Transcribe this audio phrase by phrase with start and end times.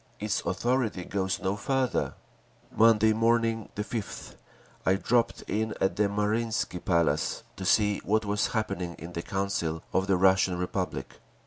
[0.19, 2.15] Its authority goes no farther….
[2.75, 4.33] Monday morning, the 5th,
[4.83, 9.83] I dropped in at the Marinsky Palace, to see what was happening in the Council
[9.93, 11.19] of the Russian Republic.